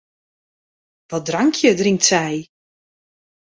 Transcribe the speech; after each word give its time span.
Wat 1.09 1.25
drankje 1.27 1.69
drinkt 1.79 2.05
sy? 2.09 2.31